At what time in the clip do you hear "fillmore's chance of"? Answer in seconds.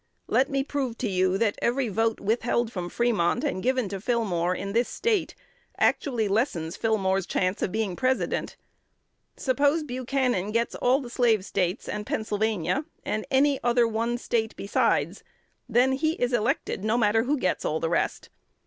6.75-7.71